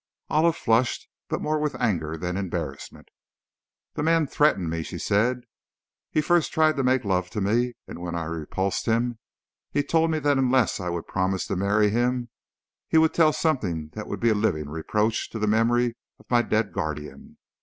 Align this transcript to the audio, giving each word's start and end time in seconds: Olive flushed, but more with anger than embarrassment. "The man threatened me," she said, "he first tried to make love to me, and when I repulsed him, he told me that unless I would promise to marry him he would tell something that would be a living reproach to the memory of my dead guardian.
Olive 0.31 0.55
flushed, 0.55 1.07
but 1.29 1.43
more 1.43 1.59
with 1.59 1.75
anger 1.75 2.17
than 2.17 2.35
embarrassment. 2.35 3.09
"The 3.93 4.01
man 4.01 4.25
threatened 4.25 4.67
me," 4.71 4.81
she 4.81 4.97
said, 4.97 5.41
"he 6.09 6.21
first 6.21 6.51
tried 6.51 6.75
to 6.77 6.83
make 6.83 7.05
love 7.05 7.29
to 7.29 7.39
me, 7.39 7.73
and 7.87 7.99
when 8.01 8.15
I 8.15 8.23
repulsed 8.23 8.87
him, 8.87 9.19
he 9.71 9.83
told 9.83 10.09
me 10.09 10.17
that 10.17 10.39
unless 10.39 10.79
I 10.79 10.89
would 10.89 11.05
promise 11.05 11.45
to 11.45 11.55
marry 11.55 11.91
him 11.91 12.29
he 12.87 12.97
would 12.97 13.13
tell 13.13 13.31
something 13.31 13.89
that 13.93 14.07
would 14.07 14.19
be 14.19 14.29
a 14.29 14.33
living 14.33 14.69
reproach 14.69 15.29
to 15.29 15.37
the 15.37 15.45
memory 15.45 15.95
of 16.17 16.25
my 16.31 16.41
dead 16.41 16.73
guardian. 16.73 17.37